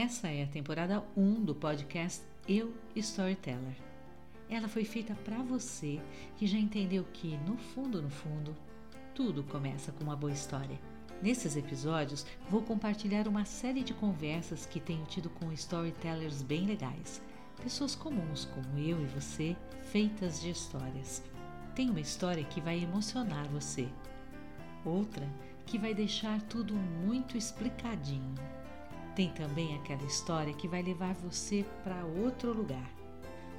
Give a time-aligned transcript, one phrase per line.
[0.00, 3.74] Essa é a temporada 1 do podcast Eu Storyteller.
[4.48, 6.00] Ela foi feita para você
[6.36, 8.56] que já entendeu que, no fundo, no fundo,
[9.12, 10.78] tudo começa com uma boa história.
[11.20, 17.20] Nesses episódios, vou compartilhar uma série de conversas que tenho tido com storytellers bem legais,
[17.60, 19.56] pessoas comuns como eu e você,
[19.90, 21.24] feitas de histórias.
[21.74, 23.88] Tem uma história que vai emocionar você,
[24.84, 25.28] outra
[25.66, 28.36] que vai deixar tudo muito explicadinho.
[29.18, 32.88] Tem também aquela história que vai levar você para outro lugar.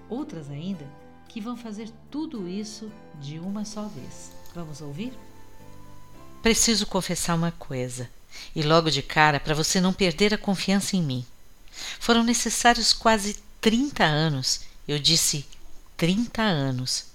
[0.08, 0.88] Outras ainda
[1.27, 4.31] que vão fazer tudo isso de uma só vez.
[4.55, 5.12] Vamos ouvir?
[6.41, 8.09] Preciso confessar uma coisa,
[8.55, 11.25] e logo de cara para você não perder a confiança em mim.
[12.00, 15.45] Foram necessários quase 30 anos, eu disse
[15.98, 17.08] 30 anos,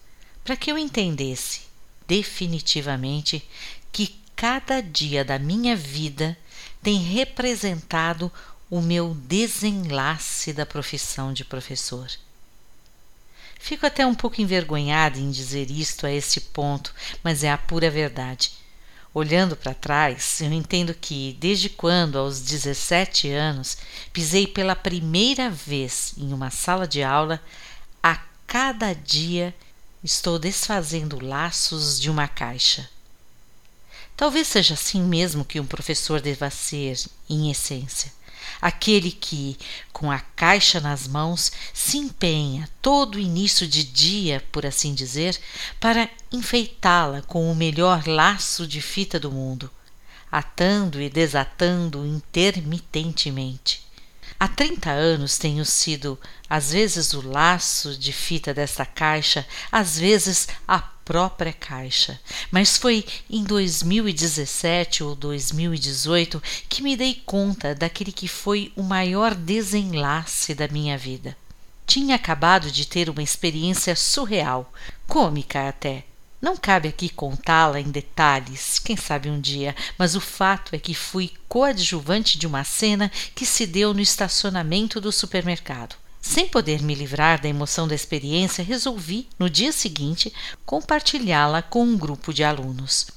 [0.44, 1.62] para que eu entendesse
[2.06, 3.42] definitivamente
[3.90, 6.36] que cada dia da minha vida
[6.82, 8.30] tem representado
[8.68, 12.06] o meu desenlace da profissão de professor.
[13.58, 17.90] Fico até um pouco envergonhada em dizer isto a este ponto, mas é a pura
[17.90, 18.52] verdade.
[19.14, 23.78] Olhando para trás, eu entendo que, desde quando, aos 17 anos,
[24.12, 27.42] pisei pela primeira vez em uma sala de aula,
[28.02, 29.54] a cada dia
[30.02, 32.92] estou desfazendo laços de uma caixa.
[34.16, 36.96] Talvez seja assim mesmo que um professor deva ser,
[37.28, 38.12] em essência
[38.60, 39.58] aquele que,
[39.92, 45.38] com a caixa nas mãos, se empenha todo início de dia, por assim dizer,
[45.80, 49.70] para enfeitá-la com o melhor laço de fita do mundo,
[50.30, 53.84] atando e desatando intermitentemente.
[54.38, 56.18] Há trinta anos tenho sido,
[56.48, 62.20] às vezes, o laço de fita desta caixa, às vezes a própria caixa.
[62.50, 69.34] Mas foi em 2017 ou 2018 que me dei conta daquele que foi o maior
[69.34, 71.36] desenlace da minha vida.
[71.86, 74.72] Tinha acabado de ter uma experiência surreal,
[75.06, 76.04] cômica até.
[76.40, 80.94] Não cabe aqui contá-la em detalhes, quem sabe um dia, mas o fato é que
[80.94, 85.96] fui coadjuvante de uma cena que se deu no estacionamento do supermercado.
[86.27, 90.33] Sem poder me livrar da emoção da experiência, resolvi, no dia seguinte,
[90.64, 93.08] compartilhá-la com um grupo de alunos.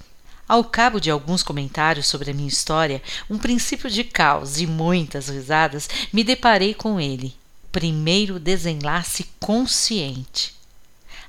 [0.45, 5.29] Ao cabo de alguns comentários sobre a minha história, um princípio de caos e muitas
[5.29, 7.33] risadas, me deparei com ele.
[7.71, 10.53] Primeiro desenlace consciente.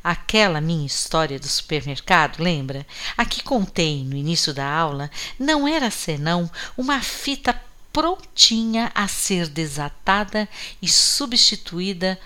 [0.02, 2.84] Aquela minha história do supermercado, lembra?
[3.16, 7.67] A que contei no início da aula, não era senão uma fita
[7.98, 10.48] prontinha a ser desatada
[10.80, 12.16] e substituída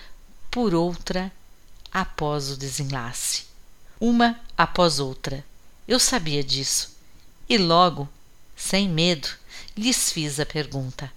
[0.51, 1.31] por outra
[1.91, 3.45] após o desenlace.
[3.99, 5.43] Uma após outra.
[5.87, 6.95] Eu sabia disso.
[7.49, 8.07] E logo,
[8.55, 9.27] sem medo,
[9.75, 11.11] lhes fiz a pergunta: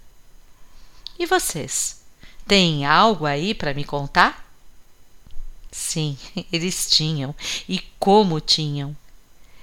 [1.19, 2.01] E vocês?
[2.49, 4.51] Têm algo aí para me contar?
[5.71, 6.17] Sim,
[6.51, 7.35] eles tinham,
[7.69, 8.97] e como tinham.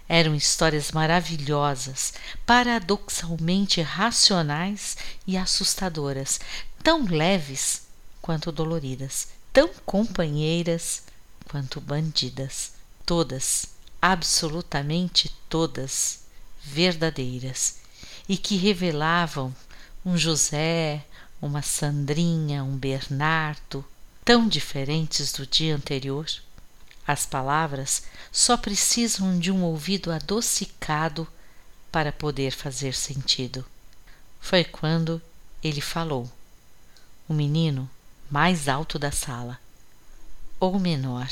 [0.07, 2.13] Eram histórias maravilhosas,
[2.45, 6.39] paradoxalmente racionais e assustadoras,
[6.83, 7.83] tão leves
[8.21, 11.03] quanto doloridas, tão companheiras
[11.49, 12.73] quanto bandidas.
[13.05, 13.67] Todas,
[14.01, 16.21] absolutamente todas,
[16.63, 17.77] verdadeiras,
[18.27, 19.53] e que revelavam
[20.05, 21.05] um José,
[21.41, 23.83] uma Sandrinha, um Bernardo,
[24.23, 26.25] tão diferentes do dia anterior.
[27.05, 31.27] As palavras só precisam de um ouvido adocicado
[31.91, 33.65] para poder fazer sentido.
[34.39, 35.21] Foi quando
[35.63, 36.31] ele falou.
[37.27, 37.89] O menino
[38.29, 39.59] mais alto da sala,
[40.59, 41.29] ou menor,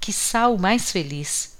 [0.00, 1.56] quiçá o mais feliz,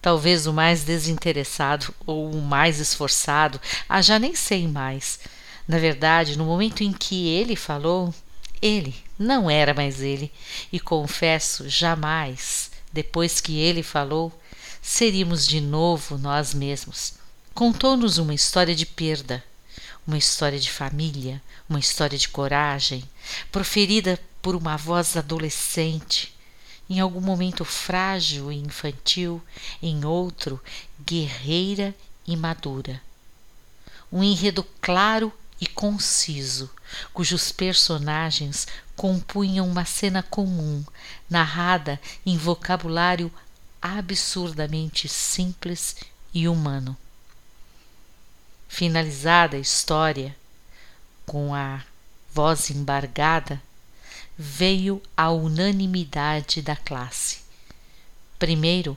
[0.00, 5.20] talvez o mais desinteressado ou o mais esforçado, ah, já nem sei mais.
[5.66, 8.14] Na verdade, no momento em que ele falou,
[8.60, 10.32] ele não era mais ele,
[10.72, 14.32] e confesso, jamais, depois que ele falou,
[14.82, 17.14] seríamos de novo nós mesmos.
[17.54, 19.44] Contou-nos uma história de perda,
[20.06, 23.04] uma história de família, uma história de coragem,
[23.52, 26.34] proferida por uma voz adolescente,
[26.88, 29.42] em algum momento frágil e infantil,
[29.82, 30.60] em outro
[31.04, 31.94] guerreira
[32.26, 33.02] e madura.
[34.10, 36.70] Um enredo claro e conciso,
[37.12, 40.84] cujos personagens compunham uma cena comum,
[41.28, 43.32] narrada em vocabulário
[43.80, 45.96] absurdamente simples
[46.34, 46.96] e humano.
[48.68, 50.36] Finalizada a história,
[51.24, 51.82] com a
[52.34, 53.62] voz embargada,
[54.36, 57.40] veio a unanimidade da classe.
[58.38, 58.96] Primeiro,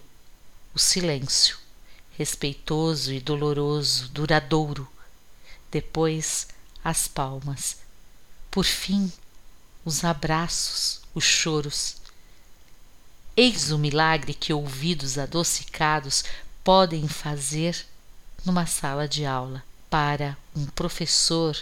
[0.73, 1.57] o silêncio,
[2.17, 4.87] respeitoso e doloroso, duradouro,
[5.71, 6.47] depois
[6.83, 7.77] as palmas,
[8.49, 9.11] Por fim,
[9.85, 11.95] os abraços, os choros.
[13.35, 16.23] Eis o milagre que ouvidos adocicados
[16.63, 17.85] podem fazer
[18.45, 21.57] numa sala de aula para um professor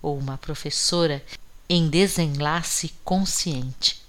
[0.00, 1.24] ou uma professora
[1.68, 3.99] em desenlace consciente.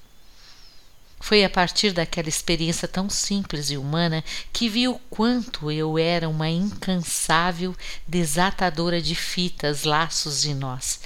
[1.31, 6.27] Foi a partir daquela experiência tão simples e humana que vi o quanto eu era
[6.27, 7.73] uma incansável
[8.05, 10.99] desatadora de fitas, laços de nós.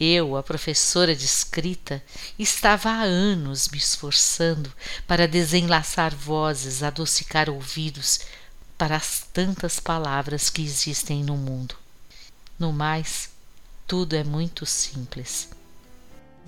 [0.00, 2.02] Eu, a professora de escrita,
[2.38, 4.72] estava há anos me esforçando
[5.06, 8.20] para desenlaçar vozes, adocicar ouvidos
[8.78, 11.74] para as tantas palavras que existem no mundo.
[12.58, 13.28] No mais,
[13.86, 15.57] tudo é muito simples.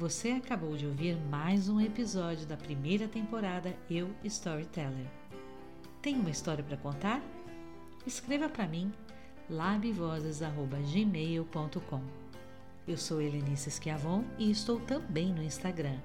[0.01, 5.07] Você acabou de ouvir mais um episódio da primeira temporada Eu Storyteller.
[6.01, 7.23] Tem uma história para contar?
[8.07, 8.91] Escreva para mim
[9.51, 12.01] labvozes@gmail.com.
[12.89, 15.99] Eu sou Helenice Schiavon e estou também no Instagram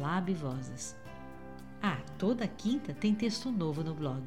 [0.00, 0.96] labvozes.
[1.82, 4.24] Ah, toda quinta tem texto novo no blog.